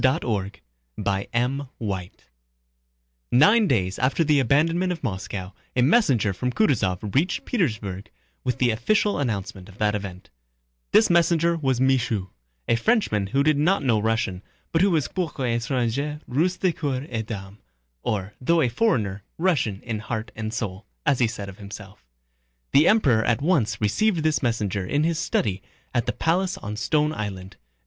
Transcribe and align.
CHAPTER 0.03 0.51
III 1.05 1.69
Nine 3.31 3.67
days 3.67 3.99
after 3.99 4.23
the 4.23 4.39
abandonment 4.39 4.91
of 4.91 5.03
Moscow, 5.03 5.51
a 5.75 5.83
messenger 5.83 6.33
from 6.33 6.51
Kutúzov 6.51 7.13
reached 7.13 7.45
Petersburg 7.45 8.09
with 8.43 8.57
the 8.57 8.71
official 8.71 9.19
announcement 9.19 9.69
of 9.69 9.77
that 9.77 9.93
event. 9.93 10.31
This 10.91 11.11
messenger 11.11 11.55
was 11.55 11.79
Michaud, 11.79 12.31
a 12.67 12.77
Frenchman 12.77 13.27
who 13.27 13.43
did 13.43 13.59
not 13.59 13.83
know 13.83 13.99
Russian, 13.99 14.41
but 14.71 14.81
who 14.81 14.89
was 14.89 15.07
quoique 15.07 15.35
étranger, 15.57 16.19
russe 16.25 16.57
de 16.57 16.73
cœur 16.73 17.05
et 17.07 17.27
d'âme, 17.27 17.57
* 18.03 18.05
as 18.09 18.15
he 18.19 18.27
said 18.27 18.27
of 18.27 18.39
himself. 18.39 18.39
* 18.39 18.39
Though 18.41 18.61
a 18.61 18.69
foreigner, 18.69 19.21
Russian 19.37 19.83
in 19.83 19.99
heart 19.99 20.31
and 20.35 20.51
soul. 20.51 20.87
The 21.05 22.87
Emperor 22.87 23.23
at 23.23 23.43
once 23.43 23.79
received 23.79 24.23
this 24.23 24.41
messenger 24.41 24.83
in 24.83 25.03
his 25.03 25.19
study 25.19 25.61
at 25.93 26.07
the 26.07 26.13
palace 26.13 26.57
on 26.57 26.75
Stone 26.75 27.13
Island. 27.13 27.57